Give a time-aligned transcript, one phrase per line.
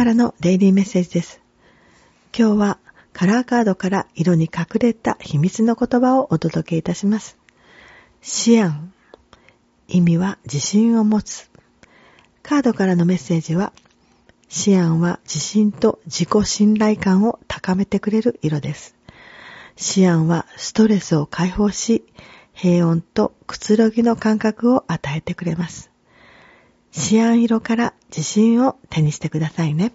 [0.00, 1.42] からのデイリーメッセージです。
[2.34, 2.78] 今日は
[3.12, 7.36] カラーカードから色に隠れた秘密の言葉をお届けいたします。
[8.22, 8.94] シアン。
[9.88, 11.50] 意味は自信を持つ。
[12.42, 13.74] カードからのメッセージは、
[14.48, 18.96] シアンは自信と自己信頼感を高めてくれる色です。
[19.76, 22.06] シアンはストレスを解放し、
[22.54, 25.90] 平穏とくつろぎの感覚を与えてくれます。
[26.92, 29.92] シアン色から自信を手にしてくださいね。